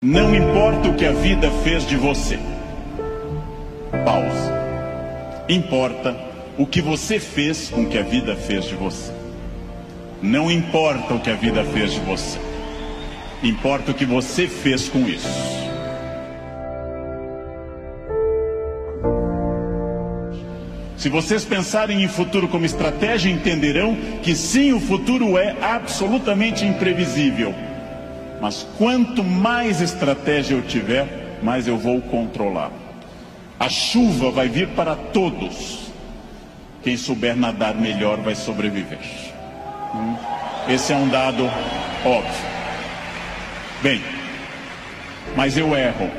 Não 0.00 0.32
importa 0.32 0.90
o 0.90 0.94
que 0.94 1.04
a 1.04 1.10
vida 1.10 1.50
fez 1.64 1.84
de 1.84 1.96
você. 1.96 2.38
Pausa. 4.04 4.54
Importa 5.48 6.16
o 6.56 6.64
que 6.64 6.80
você 6.80 7.18
fez 7.18 7.68
com 7.68 7.84
que 7.84 7.98
a 7.98 8.02
vida 8.04 8.36
fez 8.36 8.66
de 8.66 8.76
você. 8.76 9.12
Não 10.22 10.48
importa 10.48 11.14
o 11.14 11.18
que 11.18 11.28
a 11.28 11.34
vida 11.34 11.64
fez 11.64 11.94
de 11.94 12.00
você. 12.02 12.38
Importa 13.42 13.90
o 13.90 13.94
que 13.94 14.04
você 14.04 14.46
fez 14.46 14.88
com 14.88 15.00
isso. 15.00 15.26
Se 20.96 21.08
vocês 21.08 21.44
pensarem 21.44 22.04
em 22.04 22.08
futuro 22.08 22.46
como 22.46 22.64
estratégia, 22.64 23.32
entenderão 23.32 23.96
que 24.22 24.36
sim, 24.36 24.72
o 24.72 24.78
futuro 24.78 25.36
é 25.36 25.56
absolutamente 25.60 26.64
imprevisível. 26.64 27.52
Mas 28.40 28.66
quanto 28.76 29.24
mais 29.24 29.80
estratégia 29.80 30.54
eu 30.54 30.62
tiver, 30.62 31.38
mais 31.42 31.66
eu 31.66 31.76
vou 31.76 32.00
controlar. 32.00 32.70
A 33.58 33.68
chuva 33.68 34.30
vai 34.30 34.48
vir 34.48 34.68
para 34.68 34.94
todos. 34.94 35.88
Quem 36.82 36.96
souber 36.96 37.36
nadar 37.36 37.74
melhor 37.74 38.18
vai 38.18 38.34
sobreviver. 38.34 39.00
Esse 40.68 40.92
é 40.92 40.96
um 40.96 41.08
dado 41.08 41.44
óbvio. 42.04 42.48
Bem, 43.82 44.00
mas 45.36 45.56
eu 45.56 45.76
erro. 45.76 46.10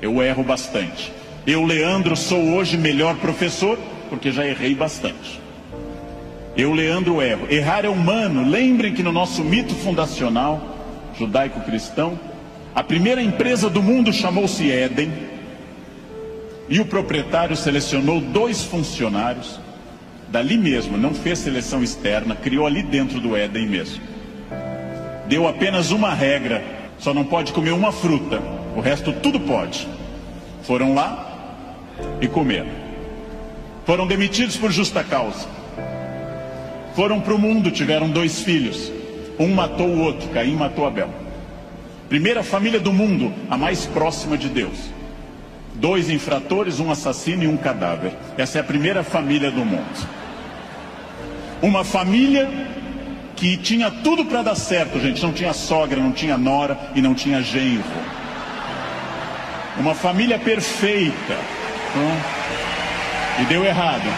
Eu 0.00 0.22
erro 0.22 0.44
bastante. 0.44 1.12
Eu, 1.46 1.64
Leandro, 1.64 2.16
sou 2.16 2.40
hoje 2.54 2.76
melhor 2.76 3.16
professor 3.16 3.78
porque 4.08 4.30
já 4.30 4.46
errei 4.46 4.74
bastante. 4.74 5.40
Eu, 6.56 6.72
Leandro, 6.72 7.20
erro. 7.20 7.46
Errar 7.50 7.84
é 7.84 7.88
humano. 7.88 8.48
Lembrem 8.48 8.94
que 8.94 9.02
no 9.02 9.12
nosso 9.12 9.44
mito 9.44 9.74
fundacional, 9.74 10.75
judaico-cristão, 11.18 12.18
a 12.74 12.82
primeira 12.82 13.22
empresa 13.22 13.70
do 13.70 13.82
mundo 13.82 14.12
chamou-se 14.12 14.70
Éden, 14.70 15.10
e 16.68 16.80
o 16.80 16.84
proprietário 16.84 17.56
selecionou 17.56 18.20
dois 18.20 18.64
funcionários, 18.64 19.60
dali 20.28 20.58
mesmo, 20.58 20.96
não 20.96 21.14
fez 21.14 21.38
seleção 21.38 21.82
externa, 21.82 22.34
criou 22.34 22.66
ali 22.66 22.82
dentro 22.82 23.20
do 23.20 23.36
Éden 23.36 23.66
mesmo. 23.66 24.02
Deu 25.28 25.46
apenas 25.46 25.90
uma 25.90 26.12
regra: 26.12 26.62
só 26.98 27.14
não 27.14 27.24
pode 27.24 27.52
comer 27.52 27.72
uma 27.72 27.92
fruta, 27.92 28.40
o 28.76 28.80
resto 28.80 29.12
tudo 29.12 29.40
pode. 29.40 29.86
Foram 30.62 30.94
lá 30.94 31.72
e 32.20 32.26
comeram. 32.26 32.70
Foram 33.84 34.06
demitidos 34.06 34.56
por 34.56 34.72
justa 34.72 35.04
causa. 35.04 35.46
Foram 36.94 37.20
para 37.20 37.34
o 37.34 37.38
mundo, 37.38 37.70
tiveram 37.70 38.10
dois 38.10 38.40
filhos. 38.40 38.90
Um 39.38 39.54
matou 39.54 39.88
o 39.88 40.00
outro, 40.00 40.28
Caim 40.30 40.54
matou 40.54 40.86
Abel. 40.86 41.10
Primeira 42.08 42.42
família 42.42 42.80
do 42.80 42.92
mundo, 42.92 43.32
a 43.50 43.56
mais 43.56 43.84
próxima 43.86 44.38
de 44.38 44.48
Deus. 44.48 44.78
Dois 45.74 46.08
infratores, 46.08 46.80
um 46.80 46.90
assassino 46.90 47.42
e 47.42 47.46
um 47.48 47.56
cadáver. 47.56 48.12
Essa 48.38 48.58
é 48.58 48.60
a 48.60 48.64
primeira 48.64 49.02
família 49.02 49.50
do 49.50 49.64
mundo. 49.64 50.08
Uma 51.60 51.84
família 51.84 52.48
que 53.34 53.56
tinha 53.56 53.90
tudo 53.90 54.24
para 54.24 54.42
dar 54.42 54.54
certo, 54.54 54.98
gente. 54.98 55.22
Não 55.22 55.32
tinha 55.32 55.52
sogra, 55.52 56.00
não 56.00 56.12
tinha 56.12 56.38
nora 56.38 56.78
e 56.94 57.02
não 57.02 57.14
tinha 57.14 57.42
genro. 57.42 57.84
Uma 59.78 59.94
família 59.94 60.38
perfeita. 60.38 61.36
E 63.40 63.44
deu 63.44 63.64
errado. 63.64 64.08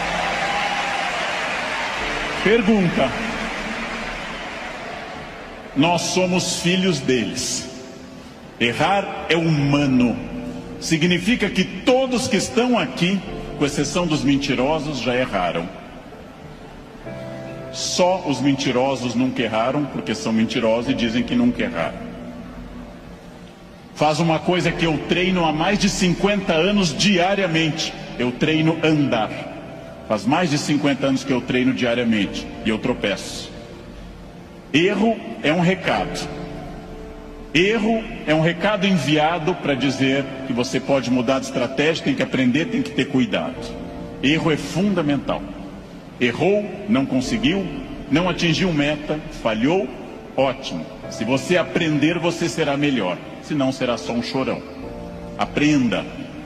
Pergunta: 2.43 3.09
nós 5.75 6.01
somos 6.01 6.61
filhos 6.61 6.99
deles. 6.99 7.67
Errar 8.59 9.25
é 9.29 9.35
humano. 9.35 10.17
Significa 10.79 11.49
que 11.49 11.63
todos 11.63 12.27
que 12.27 12.37
estão 12.37 12.77
aqui, 12.77 13.19
com 13.57 13.65
exceção 13.65 14.07
dos 14.07 14.23
mentirosos, 14.23 14.99
já 14.99 15.15
erraram. 15.15 15.67
Só 17.71 18.23
os 18.25 18.41
mentirosos 18.41 19.15
nunca 19.15 19.41
erraram, 19.41 19.85
porque 19.85 20.15
são 20.15 20.33
mentirosos 20.33 20.91
e 20.91 20.93
dizem 20.93 21.23
que 21.23 21.35
nunca 21.35 21.63
erraram. 21.63 22.09
Faz 23.95 24.19
uma 24.19 24.39
coisa 24.39 24.71
que 24.71 24.85
eu 24.85 24.97
treino 25.09 25.43
há 25.43 25.51
mais 25.51 25.77
de 25.77 25.89
50 25.89 26.53
anos 26.53 26.97
diariamente. 26.97 27.93
Eu 28.17 28.31
treino 28.31 28.77
andar. 28.81 29.29
Faz 30.07 30.25
mais 30.25 30.49
de 30.49 30.57
50 30.57 31.05
anos 31.05 31.23
que 31.23 31.31
eu 31.31 31.41
treino 31.41 31.73
diariamente 31.73 32.47
e 32.65 32.69
eu 32.69 32.79
tropeço. 32.79 33.51
Erro 34.73 35.17
é 35.41 35.51
um 35.51 35.61
recado. 35.61 36.27
Erro 37.53 38.03
é 38.27 38.35
um 38.35 38.41
recado 38.41 38.85
enviado 38.85 39.55
para 39.55 39.73
dizer 39.73 40.23
que 40.45 40.53
você 40.53 40.79
pode 40.79 41.09
mudar 41.09 41.39
de 41.39 41.45
estratégia, 41.45 42.03
tem 42.03 42.13
que 42.13 42.21
aprender, 42.21 42.65
tem 42.65 42.83
que 42.83 42.91
ter 42.91 43.05
cuidado. 43.05 43.55
Erro 44.21 44.51
é 44.51 44.57
fundamental. 44.57 45.41
Errou, 46.21 46.69
não 46.87 47.05
conseguiu, 47.05 47.65
não 48.11 48.29
atingiu 48.29 48.71
meta, 48.71 49.19
falhou, 49.41 49.87
ótimo. 50.37 50.85
Se 51.09 51.23
você 51.23 51.57
aprender, 51.57 52.19
você 52.19 52.47
será 52.47 52.77
melhor. 52.77 53.17
Senão 53.41 53.71
será 53.71 53.97
só 53.97 54.11
um 54.11 54.21
chorão. 54.21 54.61
Aprenda. 55.37 56.05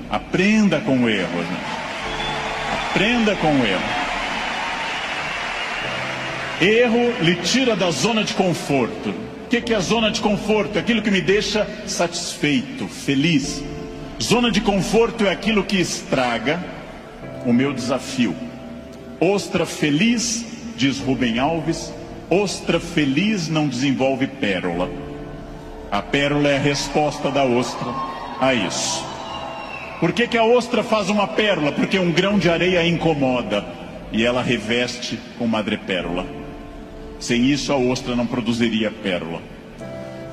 Aprenda 0.10 0.80
com 0.80 1.00
o 1.00 1.10
erro, 1.10 1.40
gente. 1.40 2.92
Aprenda 2.92 3.36
com 3.36 3.48
o 3.48 3.66
erro. 3.66 4.03
Erro 6.64 7.14
lhe 7.22 7.36
tira 7.36 7.76
da 7.76 7.92
zona 7.92 8.24
de 8.24 8.34
conforto. 8.34 9.10
O 9.10 9.50
que, 9.50 9.74
é 9.74 9.80
zona 9.82 10.10
de 10.10 10.22
conforto? 10.22 10.78
É 10.78 10.80
aquilo 10.80 11.02
que 11.02 11.12
me 11.12 11.20
deixa 11.20 11.68
satisfeito, 11.86 12.88
feliz. 12.88 13.62
Zona 14.22 14.50
de 14.50 14.62
conforto 14.62 15.26
é 15.26 15.30
aquilo 15.30 15.66
que 15.66 15.76
estraga 15.76 16.64
o 17.46 17.52
meu 17.52 17.74
desafio. 17.74 18.34
Ostra 19.20 19.66
feliz, 19.66 20.46
diz 20.78 21.00
Rubem 21.00 21.38
Alves, 21.38 21.94
ostra 22.30 22.80
feliz 22.80 23.50
não 23.50 23.68
desenvolve 23.68 24.26
pérola. 24.26 24.90
A 25.92 26.02
pérola 26.02 26.48
é 26.48 26.56
a 26.56 26.62
resposta 26.62 27.30
da 27.30 27.44
ostra 27.44 27.94
a 28.40 28.54
isso. 28.54 29.06
Por 30.00 30.14
que, 30.14 30.30
que 30.30 30.38
a 30.38 30.46
ostra 30.46 30.82
faz 30.82 31.10
uma 31.10 31.28
pérola? 31.28 31.74
Porque 31.74 32.00
um 32.00 32.12
grão 32.12 32.40
de 32.40 32.50
areia 32.50 32.88
incomoda 32.88 33.66
e 34.14 34.24
ela 34.24 34.42
reveste 34.42 35.20
com 35.38 35.46
madrepérola. 35.46 36.43
Sem 37.24 37.46
isso, 37.46 37.72
a 37.72 37.78
ostra 37.78 38.18
não 38.18 38.28
produziria 38.28 38.92
pérola. 38.92 39.42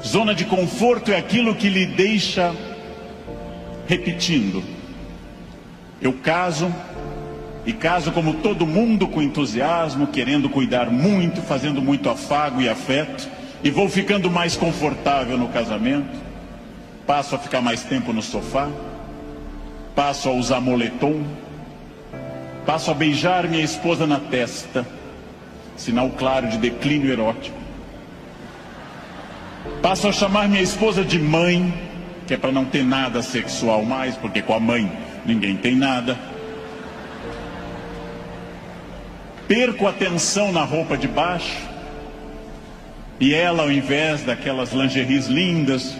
Zona 0.04 0.34
de 0.34 0.44
conforto 0.44 1.12
é 1.12 1.16
aquilo 1.16 1.54
que 1.54 1.68
lhe 1.68 1.86
deixa 1.86 2.52
repetindo. 3.86 4.60
Eu 6.02 6.14
caso, 6.14 6.74
e 7.64 7.72
caso 7.72 8.10
como 8.10 8.34
todo 8.34 8.66
mundo 8.66 9.06
com 9.06 9.22
entusiasmo, 9.22 10.08
querendo 10.08 10.50
cuidar 10.50 10.90
muito, 10.90 11.40
fazendo 11.42 11.80
muito 11.80 12.10
afago 12.10 12.60
e 12.60 12.68
afeto, 12.68 13.28
e 13.62 13.70
vou 13.70 13.88
ficando 13.88 14.28
mais 14.28 14.56
confortável 14.56 15.38
no 15.38 15.46
casamento, 15.46 16.18
passo 17.06 17.36
a 17.36 17.38
ficar 17.38 17.60
mais 17.60 17.84
tempo 17.84 18.12
no 18.12 18.20
sofá, 18.20 18.68
passo 19.94 20.28
a 20.28 20.32
usar 20.32 20.60
moletom, 20.60 21.22
passo 22.66 22.90
a 22.90 22.94
beijar 22.94 23.46
minha 23.46 23.62
esposa 23.62 24.08
na 24.08 24.18
testa, 24.18 24.84
sinal 25.80 26.10
claro 26.10 26.46
de 26.48 26.58
declínio 26.58 27.10
erótico. 27.10 27.58
Passo 29.80 30.08
a 30.08 30.12
chamar 30.12 30.46
minha 30.46 30.60
esposa 30.60 31.02
de 31.02 31.18
mãe, 31.18 31.72
que 32.26 32.34
é 32.34 32.36
para 32.36 32.52
não 32.52 32.66
ter 32.66 32.84
nada 32.84 33.22
sexual 33.22 33.82
mais, 33.82 34.14
porque 34.14 34.42
com 34.42 34.52
a 34.52 34.60
mãe 34.60 34.92
ninguém 35.24 35.56
tem 35.56 35.74
nada. 35.74 36.18
Perco 39.48 39.86
a 39.86 39.90
atenção 39.90 40.52
na 40.52 40.62
roupa 40.64 40.98
de 40.98 41.08
baixo, 41.08 41.56
e 43.18 43.34
ela, 43.34 43.62
ao 43.62 43.72
invés 43.72 44.22
daquelas 44.22 44.72
lingeries 44.72 45.26
lindas, 45.28 45.94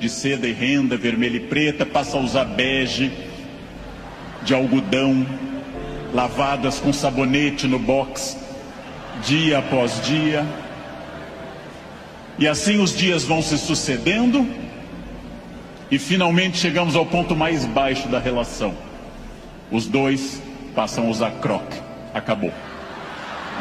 de 0.00 0.08
seda 0.08 0.46
e 0.46 0.52
renda, 0.52 0.96
vermelha 0.96 1.36
e 1.36 1.40
preta, 1.40 1.84
passa 1.84 2.16
a 2.16 2.20
usar 2.20 2.44
bege, 2.44 3.12
de 4.42 4.54
algodão, 4.54 5.26
lavadas 6.14 6.78
com 6.78 6.92
sabonete 6.92 7.66
no 7.66 7.78
box, 7.78 8.45
dia 9.22 9.58
após 9.58 10.00
dia. 10.02 10.46
E 12.38 12.46
assim 12.46 12.80
os 12.80 12.94
dias 12.94 13.24
vão 13.24 13.40
se 13.40 13.56
sucedendo 13.56 14.46
e 15.90 15.98
finalmente 15.98 16.58
chegamos 16.58 16.96
ao 16.96 17.06
ponto 17.06 17.34
mais 17.34 17.64
baixo 17.64 18.08
da 18.08 18.18
relação. 18.18 18.74
Os 19.70 19.86
dois 19.86 20.40
passam 20.74 21.06
a 21.06 21.08
usar 21.08 21.30
croque. 21.40 21.80
Acabou. 22.12 22.52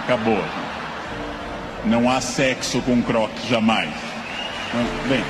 Acabou. 0.03 0.43
Não 1.85 2.09
há 2.09 2.19
sexo 2.19 2.81
com 2.81 3.01
croque 3.01 3.47
jamais. 3.47 3.89
Bem. 5.07 5.23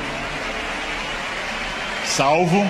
Salvo 2.05 2.65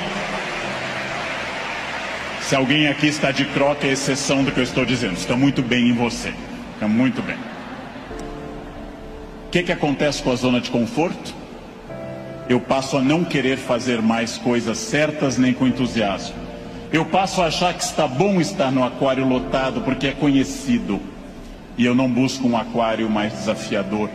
se 2.45 2.55
alguém 2.55 2.87
aqui 2.87 3.07
está 3.07 3.31
de 3.31 3.43
croque, 3.43 3.87
é 3.87 3.91
exceção 3.91 4.43
do 4.43 4.51
que 4.51 4.59
eu 4.59 4.63
estou 4.63 4.85
dizendo. 4.85 5.17
Está 5.17 5.35
muito 5.35 5.63
bem 5.63 5.89
em 5.89 5.93
você. 5.93 6.31
Está 6.75 6.87
muito 6.87 7.21
bem. 7.21 7.37
O 9.47 9.49
que, 9.49 9.63
que 9.63 9.71
acontece 9.71 10.21
com 10.21 10.31
a 10.31 10.35
zona 10.35 10.61
de 10.61 10.69
conforto? 10.69 11.33
eu 12.47 12.59
passo 12.59 12.97
a 12.97 13.01
não 13.01 13.23
querer 13.23 13.57
fazer 13.57 14.01
mais 14.01 14.37
coisas 14.37 14.77
certas 14.77 15.37
nem 15.37 15.53
com 15.53 15.67
entusiasmo. 15.67 16.35
Eu 16.93 17.05
passo 17.05 17.41
a 17.41 17.47
achar 17.47 17.73
que 17.73 17.83
está 17.83 18.07
bom 18.07 18.39
estar 18.39 18.71
no 18.71 18.83
aquário 18.83 19.27
lotado 19.27 19.81
porque 19.81 20.07
é 20.07 20.11
conhecido. 20.11 21.01
E 21.77 21.85
eu 21.85 21.95
não 21.95 22.09
busco 22.09 22.47
um 22.47 22.55
aquário 22.55 23.09
mais 23.09 23.33
desafiador 23.33 24.09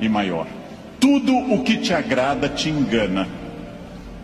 e 0.00 0.08
maior. 0.08 0.46
Tudo 1.00 1.36
o 1.36 1.62
que 1.62 1.78
te 1.78 1.92
agrada 1.92 2.48
te 2.48 2.70
engana. 2.70 3.28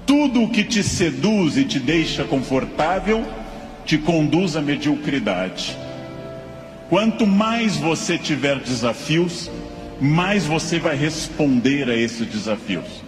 Tudo 0.07 0.43
o 0.43 0.49
que 0.49 0.65
te 0.65 0.83
seduz 0.83 1.57
e 1.57 1.65
te 1.65 1.79
deixa 1.79 2.25
confortável 2.25 3.25
te 3.85 3.99
conduz 3.99 4.55
à 4.55 4.63
mediocridade. 4.63 5.77
Quanto 6.89 7.27
mais 7.27 7.77
você 7.77 8.17
tiver 8.17 8.59
desafios, 8.61 9.51
mais 10.01 10.47
você 10.47 10.79
vai 10.79 10.97
responder 10.97 11.91
a 11.91 11.95
esses 11.95 12.27
desafios. 12.27 13.05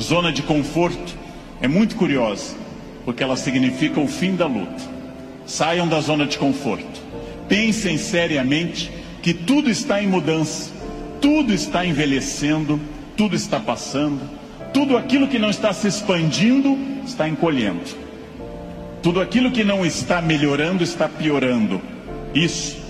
Zona 0.00 0.32
de 0.32 0.42
conforto 0.42 1.14
é 1.60 1.68
muito 1.68 1.94
curiosa, 1.94 2.56
porque 3.04 3.22
ela 3.22 3.36
significa 3.36 4.00
o 4.00 4.08
fim 4.08 4.34
da 4.34 4.46
luta. 4.46 4.82
Saiam 5.46 5.86
da 5.86 6.00
zona 6.00 6.26
de 6.26 6.36
conforto. 6.36 7.00
Pensem 7.48 7.96
seriamente 7.96 8.90
que 9.22 9.32
tudo 9.32 9.70
está 9.70 10.02
em 10.02 10.08
mudança, 10.08 10.72
tudo 11.20 11.54
está 11.54 11.86
envelhecendo, 11.86 12.80
tudo 13.16 13.36
está 13.36 13.60
passando, 13.60 14.20
tudo 14.74 14.96
aquilo 14.96 15.28
que 15.28 15.38
não 15.38 15.50
está 15.50 15.72
se 15.72 15.86
expandindo 15.86 16.76
está 17.06 17.28
encolhendo. 17.28 18.02
Tudo 19.00 19.20
aquilo 19.20 19.52
que 19.52 19.62
não 19.62 19.86
está 19.86 20.20
melhorando 20.20 20.82
está 20.82 21.08
piorando. 21.08 21.80
Isso 22.34 22.81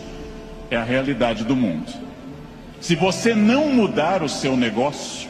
é 0.74 0.76
a 0.76 0.84
realidade 0.84 1.44
do 1.44 1.54
mundo. 1.54 1.92
Se 2.80 2.94
você 2.96 3.34
não 3.34 3.68
mudar 3.68 4.22
o 4.22 4.28
seu 4.28 4.56
negócio, 4.56 5.28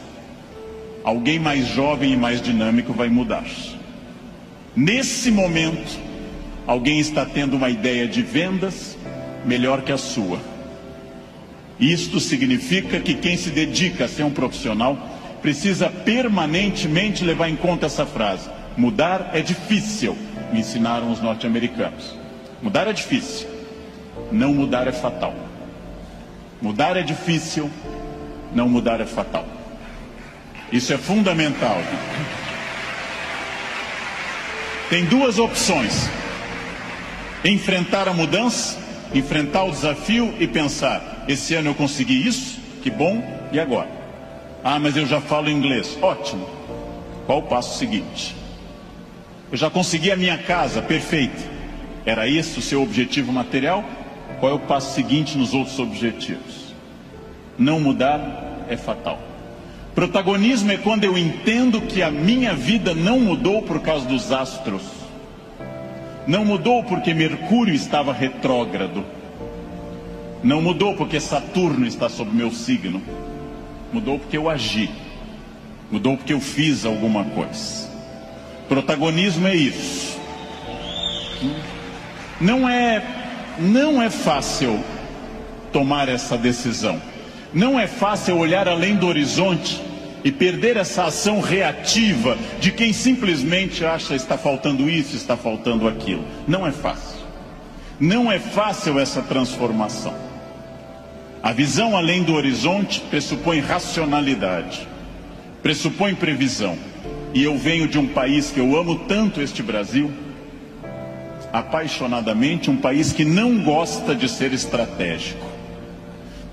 alguém 1.02 1.38
mais 1.38 1.66
jovem 1.66 2.12
e 2.12 2.16
mais 2.16 2.40
dinâmico 2.40 2.92
vai 2.92 3.08
mudar. 3.08 3.44
Nesse 4.74 5.30
momento, 5.30 5.98
alguém 6.66 7.00
está 7.00 7.26
tendo 7.26 7.56
uma 7.56 7.68
ideia 7.68 8.06
de 8.06 8.22
vendas 8.22 8.96
melhor 9.44 9.82
que 9.82 9.92
a 9.92 9.98
sua. 9.98 10.38
Isto 11.78 12.20
significa 12.20 13.00
que 13.00 13.14
quem 13.14 13.36
se 13.36 13.50
dedica 13.50 14.04
a 14.04 14.08
ser 14.08 14.22
um 14.22 14.30
profissional 14.30 14.96
precisa 15.42 15.90
permanentemente 15.90 17.24
levar 17.24 17.48
em 17.48 17.56
conta 17.56 17.86
essa 17.86 18.06
frase: 18.06 18.48
mudar 18.76 19.30
é 19.34 19.40
difícil, 19.40 20.16
me 20.52 20.60
ensinaram 20.60 21.10
os 21.10 21.20
norte-americanos. 21.20 22.16
Mudar 22.62 22.86
é 22.86 22.92
difícil, 22.92 23.48
não 24.30 24.52
mudar 24.54 24.86
é 24.86 24.92
fatal. 24.92 25.34
Mudar 26.60 26.96
é 26.96 27.02
difícil, 27.02 27.70
não 28.54 28.68
mudar 28.68 29.00
é 29.00 29.06
fatal. 29.06 29.44
Isso 30.70 30.92
é 30.92 30.98
fundamental. 30.98 31.76
Tem 34.88 35.04
duas 35.04 35.38
opções: 35.38 36.08
enfrentar 37.44 38.08
a 38.08 38.12
mudança, 38.12 38.78
enfrentar 39.14 39.64
o 39.64 39.70
desafio 39.70 40.34
e 40.38 40.46
pensar: 40.46 41.24
esse 41.28 41.54
ano 41.54 41.70
eu 41.70 41.74
consegui 41.74 42.26
isso, 42.26 42.60
que 42.82 42.90
bom, 42.90 43.22
e 43.52 43.60
agora? 43.60 43.88
Ah, 44.64 44.78
mas 44.78 44.96
eu 44.96 45.06
já 45.06 45.20
falo 45.20 45.50
inglês. 45.50 45.98
Ótimo. 46.00 46.48
Qual 47.26 47.40
o 47.40 47.42
passo 47.42 47.78
seguinte? 47.78 48.34
Eu 49.50 49.58
já 49.58 49.68
consegui 49.68 50.10
a 50.10 50.16
minha 50.16 50.38
casa, 50.38 50.80
perfeito. 50.80 51.50
Era 52.06 52.28
esse 52.28 52.58
o 52.58 52.62
seu 52.62 52.82
objetivo 52.82 53.32
material? 53.32 53.84
Qual 54.40 54.52
é 54.52 54.54
o 54.54 54.58
passo 54.58 54.94
seguinte 54.94 55.38
nos 55.38 55.54
outros 55.54 55.78
objetivos? 55.78 56.74
Não 57.58 57.80
mudar 57.80 58.66
é 58.68 58.76
fatal. 58.76 59.18
Protagonismo 59.94 60.72
é 60.72 60.76
quando 60.76 61.04
eu 61.04 61.18
entendo 61.18 61.80
que 61.82 62.02
a 62.02 62.10
minha 62.10 62.54
vida 62.54 62.94
não 62.94 63.20
mudou 63.20 63.62
por 63.62 63.80
causa 63.80 64.06
dos 64.06 64.32
astros. 64.32 64.82
Não 66.26 66.44
mudou 66.44 66.82
porque 66.84 67.12
Mercúrio 67.12 67.74
estava 67.74 68.12
retrógrado. 68.12 69.04
Não 70.42 70.62
mudou 70.62 70.94
porque 70.94 71.20
Saturno 71.20 71.86
está 71.86 72.08
sob 72.08 72.34
meu 72.34 72.50
signo. 72.50 73.02
Mudou 73.92 74.18
porque 74.18 74.36
eu 74.36 74.48
agi. 74.48 74.90
Mudou 75.90 76.16
porque 76.16 76.32
eu 76.32 76.40
fiz 76.40 76.86
alguma 76.86 77.24
coisa. 77.24 77.90
Protagonismo 78.68 79.46
é 79.46 79.54
isso. 79.54 80.18
Não 82.40 82.66
é 82.68 83.21
não 83.58 84.02
é 84.02 84.10
fácil 84.10 84.80
tomar 85.72 86.08
essa 86.08 86.36
decisão. 86.36 87.00
Não 87.52 87.78
é 87.78 87.86
fácil 87.86 88.38
olhar 88.38 88.68
além 88.68 88.96
do 88.96 89.06
horizonte 89.06 89.82
e 90.24 90.30
perder 90.30 90.76
essa 90.76 91.04
ação 91.04 91.40
reativa 91.40 92.38
de 92.60 92.70
quem 92.70 92.92
simplesmente 92.92 93.84
acha 93.84 94.14
está 94.14 94.38
faltando 94.38 94.88
isso, 94.88 95.16
está 95.16 95.36
faltando 95.36 95.88
aquilo. 95.88 96.24
Não 96.46 96.66
é 96.66 96.72
fácil. 96.72 97.20
Não 97.98 98.30
é 98.30 98.38
fácil 98.38 98.98
essa 98.98 99.22
transformação. 99.22 100.14
A 101.42 101.52
visão 101.52 101.96
além 101.96 102.22
do 102.22 102.34
horizonte 102.34 103.00
pressupõe 103.00 103.58
racionalidade, 103.60 104.86
pressupõe 105.62 106.14
previsão. 106.14 106.78
E 107.34 107.42
eu 107.42 107.56
venho 107.58 107.88
de 107.88 107.98
um 107.98 108.06
país 108.06 108.50
que 108.50 108.60
eu 108.60 108.76
amo 108.76 109.00
tanto 109.08 109.40
este 109.40 109.62
Brasil, 109.62 110.10
apaixonadamente 111.52 112.70
um 112.70 112.76
país 112.76 113.12
que 113.12 113.24
não 113.24 113.62
gosta 113.62 114.14
de 114.14 114.28
ser 114.28 114.52
estratégico. 114.52 115.44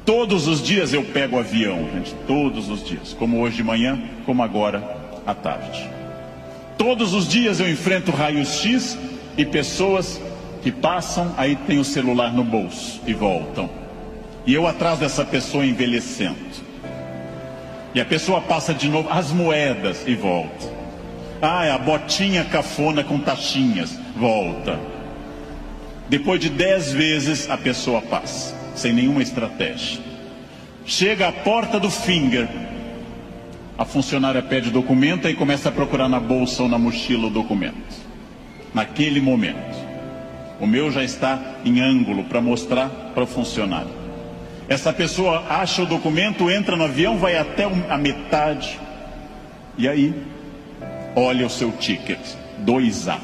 Todos 0.06 0.48
os 0.48 0.62
dias 0.62 0.92
eu 0.92 1.04
pego 1.04 1.40
avião, 1.40 1.88
gente, 1.94 2.14
todos 2.28 2.70
os 2.70 2.84
dias, 2.84 3.14
como 3.14 3.40
hoje 3.40 3.58
de 3.58 3.64
manhã, 3.64 4.02
como 4.26 4.42
agora 4.44 4.84
à 5.26 5.34
tarde. 5.34 5.90
Todos 6.78 7.14
os 7.14 7.28
dias 7.28 7.60
eu 7.60 7.70
enfrento 7.70 8.12
raios 8.12 8.60
X 8.60 8.98
e 9.38 9.46
pessoas 9.46 10.20
que 10.64 10.72
passam, 10.72 11.34
aí 11.38 11.56
tem 11.56 11.80
o 11.80 11.84
celular 11.84 12.34
no 12.34 12.44
bolso 12.44 13.00
e 13.06 13.14
voltam. 13.14 13.70
E 14.46 14.54
eu 14.54 14.66
atrás 14.66 15.00
dessa 15.00 15.24
pessoa 15.24 15.66
envelhecendo. 15.66 16.38
E 17.94 18.02
a 18.02 18.06
pessoa 18.06 18.42
passa 18.42 18.74
de 18.74 18.90
novo 18.90 19.10
as 19.10 19.32
moedas 19.32 20.04
e 20.08 20.16
volta. 20.16 20.79
Ah, 21.42 21.66
é 21.66 21.72
a 21.72 21.78
botinha 21.78 22.44
cafona 22.44 23.04
com 23.04 23.20
taxinhas. 23.20 23.98
Volta. 24.16 24.80
Depois 26.10 26.40
de 26.40 26.50
dez 26.50 26.92
vezes 26.92 27.50
a 27.50 27.58
pessoa 27.58 28.02
passa, 28.02 28.56
sem 28.76 28.92
nenhuma 28.92 29.22
estratégia. 29.22 30.02
Chega 30.86 31.28
à 31.28 31.32
porta 31.32 31.80
do 31.80 31.90
finger. 31.90 32.50
A 33.78 33.86
funcionária 33.86 34.42
pede 34.42 34.70
documento 34.72 35.30
e 35.30 35.36
começa 35.36 35.70
a 35.70 35.72
procurar 35.72 36.10
na 36.10 36.20
bolsa 36.20 36.64
ou 36.64 36.70
na 36.70 36.78
mochila 36.78 37.28
o 37.28 37.30
documento. 37.30 37.96
Naquele 38.74 39.22
momento. 39.22 39.78
O 40.60 40.68
meu 40.68 40.92
já 40.92 41.04
está 41.04 41.40
em 41.64 41.80
ângulo 41.80 42.26
para 42.26 42.42
mostrar 42.42 42.90
para 43.14 43.24
o 43.24 43.28
funcionário. 43.28 43.92
Essa 44.68 44.92
pessoa 44.92 45.46
acha 45.50 45.84
o 45.84 45.86
documento, 45.86 46.50
entra 46.52 46.76
no 46.76 46.84
avião, 46.84 47.18
vai 47.18 47.38
até 47.38 47.64
a 47.64 47.98
metade. 47.98 48.78
E 49.78 49.88
aí 49.88 50.14
olha 51.16 51.46
o 51.46 51.50
seu 51.50 51.72
ticket, 51.72 52.20
2A, 52.66 53.20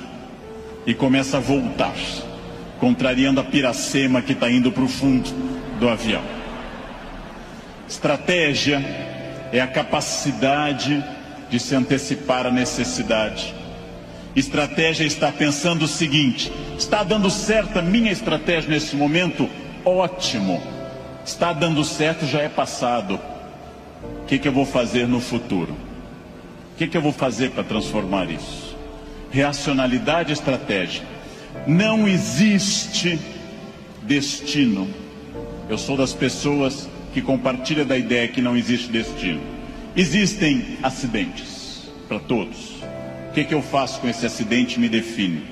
e 0.85 0.93
começa 0.93 1.37
a 1.37 1.39
voltar, 1.39 1.95
contrariando 2.79 3.39
a 3.39 3.43
piracema 3.43 4.21
que 4.21 4.33
está 4.33 4.49
indo 4.49 4.71
para 4.71 4.83
o 4.83 4.87
fundo 4.87 5.29
do 5.79 5.89
avião. 5.89 6.23
Estratégia 7.87 8.83
é 9.51 9.61
a 9.61 9.67
capacidade 9.67 11.03
de 11.49 11.59
se 11.59 11.75
antecipar 11.75 12.45
à 12.45 12.51
necessidade. 12.51 13.53
Estratégia 14.35 15.05
está 15.05 15.31
pensando 15.31 15.83
o 15.83 15.87
seguinte: 15.87 16.51
está 16.77 17.03
dando 17.03 17.29
certo 17.29 17.79
a 17.79 17.81
minha 17.81 18.11
estratégia 18.11 18.69
nesse 18.69 18.95
momento? 18.95 19.49
Ótimo. 19.85 20.61
Está 21.25 21.53
dando 21.53 21.83
certo, 21.83 22.25
já 22.25 22.41
é 22.41 22.49
passado. 22.49 23.19
O 24.21 24.25
que, 24.25 24.37
que 24.37 24.47
eu 24.47 24.51
vou 24.51 24.65
fazer 24.65 25.07
no 25.07 25.19
futuro? 25.19 25.75
O 26.75 26.77
que, 26.77 26.87
que 26.87 26.97
eu 26.97 27.01
vou 27.01 27.13
fazer 27.13 27.51
para 27.51 27.63
transformar 27.63 28.29
isso? 28.29 28.75
Reacionalidade 29.31 30.31
e 30.31 30.33
estratégia. 30.33 31.03
Não 31.65 32.05
existe 32.05 33.17
destino. 34.01 34.85
Eu 35.69 35.77
sou 35.77 35.95
das 35.95 36.11
pessoas 36.11 36.89
que 37.13 37.21
compartilha 37.21 37.85
da 37.85 37.97
ideia 37.97 38.27
que 38.27 38.41
não 38.41 38.57
existe 38.57 38.89
destino. 38.89 39.39
Existem 39.95 40.77
acidentes 40.83 41.89
para 42.09 42.19
todos. 42.19 42.71
O 43.29 43.33
que, 43.33 43.45
que 43.45 43.53
eu 43.53 43.61
faço 43.61 44.01
com 44.01 44.09
esse 44.09 44.25
acidente 44.25 44.77
me 44.77 44.89
define. 44.89 45.43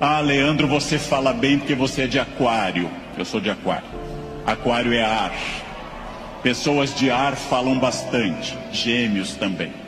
Ah, 0.00 0.20
Leandro, 0.20 0.68
você 0.68 1.00
fala 1.00 1.32
bem 1.32 1.58
porque 1.58 1.74
você 1.74 2.02
é 2.02 2.06
de 2.06 2.20
aquário. 2.20 2.88
Eu 3.18 3.24
sou 3.24 3.40
de 3.40 3.50
aquário. 3.50 3.88
Aquário 4.46 4.92
é 4.92 5.02
ar. 5.02 5.34
Pessoas 6.44 6.94
de 6.94 7.10
ar 7.10 7.34
falam 7.34 7.76
bastante. 7.76 8.56
Gêmeos 8.70 9.34
também. 9.34 9.87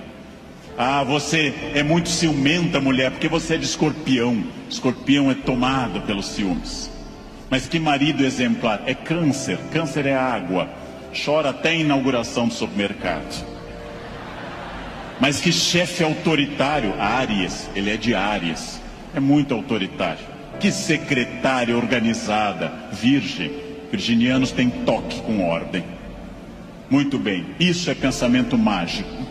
Ah, 0.82 1.04
você 1.04 1.52
é 1.74 1.82
muito 1.82 2.08
ciumenta, 2.08 2.80
mulher, 2.80 3.10
porque 3.10 3.28
você 3.28 3.56
é 3.56 3.58
de 3.58 3.66
escorpião. 3.66 4.42
Escorpião 4.66 5.30
é 5.30 5.34
tomado 5.34 6.00
pelos 6.06 6.24
ciúmes. 6.28 6.90
Mas 7.50 7.68
que 7.68 7.78
marido 7.78 8.24
exemplar? 8.24 8.80
É 8.86 8.94
câncer. 8.94 9.58
Câncer 9.70 10.06
é 10.06 10.14
água. 10.14 10.70
Chora 11.22 11.50
até 11.50 11.68
a 11.68 11.74
inauguração 11.74 12.48
do 12.48 12.54
supermercado. 12.54 13.44
Mas 15.20 15.38
que 15.38 15.52
chefe 15.52 16.02
autoritário, 16.02 16.94
Áries, 16.98 17.68
ele 17.76 17.90
é 17.90 17.98
de 17.98 18.14
Áries, 18.14 18.80
é 19.14 19.20
muito 19.20 19.52
autoritário. 19.52 20.24
Que 20.58 20.72
secretária 20.72 21.76
organizada, 21.76 22.72
virgem. 22.90 23.52
Virginianos 23.90 24.50
têm 24.50 24.70
toque 24.70 25.20
com 25.20 25.46
ordem. 25.46 25.84
Muito 26.88 27.18
bem, 27.18 27.44
isso 27.60 27.90
é 27.90 27.94
pensamento 27.94 28.56
mágico. 28.56 29.29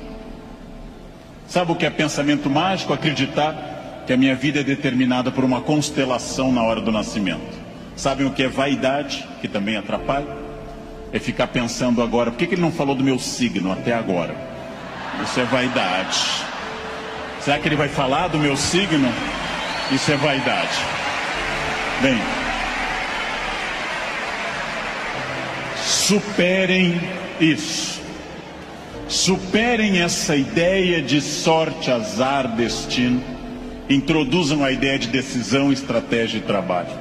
Sabe 1.49 1.71
o 1.71 1.75
que 1.75 1.85
é 1.85 1.89
pensamento 1.89 2.47
mágico? 2.47 2.93
Acreditar 2.93 4.03
que 4.05 4.13
a 4.13 4.17
minha 4.17 4.35
vida 4.35 4.59
é 4.59 4.63
determinada 4.63 5.31
por 5.31 5.43
uma 5.43 5.61
constelação 5.61 6.51
na 6.51 6.61
hora 6.61 6.79
do 6.79 6.91
nascimento. 6.91 7.57
Sabem 7.95 8.27
o 8.27 8.31
que 8.31 8.43
é 8.43 8.47
vaidade, 8.47 9.27
que 9.41 9.47
também 9.47 9.75
atrapalha? 9.75 10.27
É 11.11 11.17
ficar 11.17 11.47
pensando 11.47 12.03
agora, 12.03 12.29
por 12.29 12.37
que, 12.37 12.45
que 12.45 12.53
ele 12.53 12.61
não 12.61 12.71
falou 12.71 12.93
do 12.93 13.03
meu 13.03 13.17
signo 13.17 13.71
até 13.71 13.93
agora? 13.93 14.35
Isso 15.23 15.39
é 15.39 15.43
vaidade. 15.43 16.19
Será 17.41 17.57
que 17.57 17.67
ele 17.67 17.75
vai 17.75 17.89
falar 17.89 18.27
do 18.27 18.37
meu 18.37 18.55
signo? 18.55 19.11
Isso 19.91 20.11
é 20.11 20.15
vaidade. 20.17 20.77
Bem, 22.01 22.21
superem 25.77 27.01
isso. 27.41 27.98
Superem 29.09 30.01
essa 30.01 30.35
ideia 30.35 31.01
de 31.01 31.19
sorte, 31.19 31.89
azar, 31.89 32.55
destino. 32.55 33.23
Introduzam 33.89 34.63
a 34.63 34.71
ideia 34.71 34.99
de 34.99 35.07
decisão, 35.07 35.73
estratégia 35.73 36.37
e 36.37 36.41
trabalho. 36.41 36.95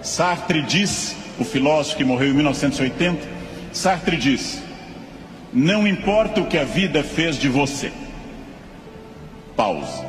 Sartre 0.00 0.62
diz, 0.62 1.16
o 1.36 1.44
filósofo 1.44 1.96
que 1.96 2.04
morreu 2.04 2.28
em 2.28 2.34
1980, 2.34 3.26
Sartre 3.72 4.16
diz: 4.16 4.62
Não 5.52 5.88
importa 5.88 6.40
o 6.40 6.46
que 6.46 6.56
a 6.56 6.62
vida 6.62 7.02
fez 7.02 7.36
de 7.36 7.48
você. 7.48 7.90
Pausa. 9.56 10.06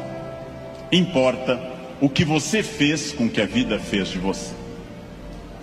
Importa 0.92 1.60
o 2.00 2.08
que 2.08 2.24
você 2.24 2.62
fez 2.62 3.12
com 3.12 3.28
que 3.28 3.42
a 3.42 3.48
vida 3.48 3.80
fez 3.80 4.10
de 4.10 4.20
você. 4.20 4.54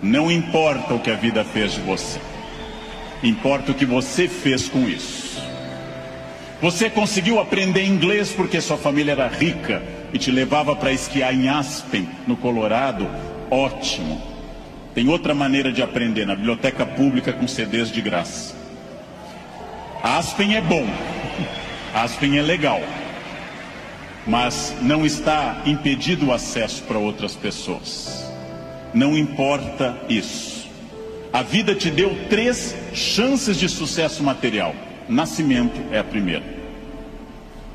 Não 0.03 0.29
importa 0.29 0.93
o 0.93 0.99
que 0.99 1.11
a 1.11 1.15
vida 1.15 1.45
fez 1.45 1.75
de 1.75 1.81
você. 1.83 2.19
Importa 3.23 3.71
o 3.71 3.75
que 3.75 3.87
você 3.87 4.27
fez 4.27 4.69
com 4.69 4.89
isso. 4.89 5.26
Você 6.61 6.89
conseguiu 6.89 7.39
aprender 7.39 7.85
inglês 7.85 8.31
porque 8.31 8.61
sua 8.61 8.77
família 8.77 9.13
era 9.13 9.29
rica 9.29 9.83
e 10.13 10.19
te 10.19 10.31
levava 10.31 10.75
para 10.75 10.93
esquiar 10.93 11.35
em 11.35 11.49
Aspen, 11.49 12.09
no 12.27 12.37
Colorado, 12.37 13.07
Ótimo. 13.51 14.21
Tem 14.95 15.09
outra 15.09 15.35
maneira 15.35 15.73
de 15.73 15.83
aprender 15.83 16.27
na 16.27 16.35
biblioteca 16.35 16.85
pública 16.85 17.33
com 17.33 17.47
CDs 17.47 17.91
de 17.91 18.01
graça. 18.01 18.55
Aspen 20.03 20.57
é 20.57 20.61
bom. 20.61 20.87
Aspen 21.95 22.39
é 22.39 22.43
legal. 22.43 22.81
Mas 24.27 24.75
não 24.83 25.07
está 25.07 25.63
impedido 25.65 26.27
o 26.27 26.33
acesso 26.33 26.83
para 26.83 26.99
outras 26.99 27.37
pessoas. 27.37 28.29
Não 28.93 29.17
importa 29.17 29.97
isso. 30.09 30.67
A 31.33 31.43
vida 31.43 31.75
te 31.75 31.91
deu 31.91 32.17
três 32.29 32.75
chances 32.93 33.59
de 33.59 33.69
sucesso 33.69 34.23
material. 34.25 34.75
Nascimento 35.09 35.81
é 35.93 35.99
a 35.99 36.05
primeira. 36.05 36.43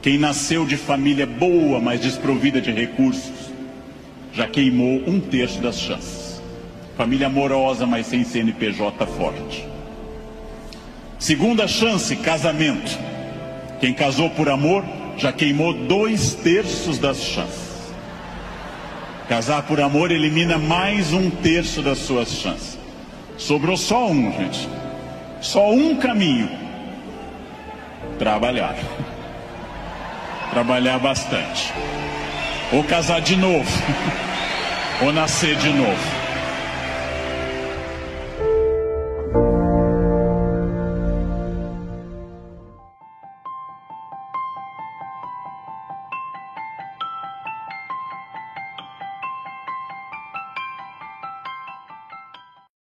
Quem 0.02 0.18
nasceu 0.18 0.66
de 0.66 0.76
família 0.76 1.26
boa, 1.26 1.80
mas 1.80 2.02
desprovida 2.02 2.60
de 2.60 2.72
recursos, 2.72 3.52
já 4.34 4.48
queimou 4.48 5.02
um 5.08 5.20
terço 5.20 5.60
das 5.62 5.80
chances. 5.80 6.42
Família 6.98 7.28
amorosa, 7.28 7.86
mas 7.86 8.08
sem 8.08 8.24
CNPJ 8.24 9.06
forte. 9.06 9.66
Segunda 11.20 11.68
chance, 11.68 12.16
casamento. 12.16 12.98
Quem 13.80 13.94
casou 13.94 14.30
por 14.32 14.50
amor 14.50 14.84
já 15.18 15.32
queimou 15.32 15.74
dois 15.74 16.34
terços 16.34 16.98
das 16.98 17.22
chances. 17.22 17.72
Casar 19.30 19.64
por 19.64 19.80
amor 19.80 20.12
elimina 20.12 20.58
mais 20.58 21.14
um 21.14 21.30
terço 21.30 21.82
das 21.82 22.00
suas 22.00 22.30
chances. 22.30 22.78
Sobrou 23.38 23.78
só 23.78 24.10
um, 24.10 24.32
gente. 24.34 24.68
Só 25.40 25.72
um 25.72 25.96
caminho. 25.96 26.61
Trabalhar. 28.22 28.76
Trabalhar 30.52 31.00
bastante. 31.00 31.74
Ou 32.72 32.84
casar 32.84 33.20
de 33.20 33.36
novo. 33.36 33.68
Ou 35.02 35.12
nascer 35.12 35.56
de 35.56 35.70
novo. 35.70 36.21